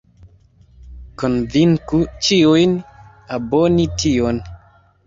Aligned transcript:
Konvinku 1.23 2.01
ĉiujn 2.29 2.75
aboni 3.39 3.89
tion 4.05 4.47